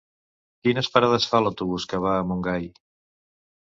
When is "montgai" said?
2.35-2.71